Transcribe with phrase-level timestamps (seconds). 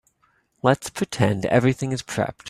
[0.63, 2.39] Let's pretend everything is prepped.